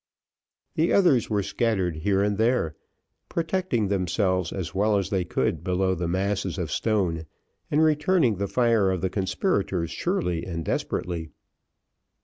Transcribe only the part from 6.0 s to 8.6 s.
masses of stone, and returning the